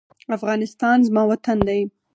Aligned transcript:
افغانستان 0.37 0.97
زما 1.07 1.23
وطن 1.31 1.57
دی. 1.67 1.81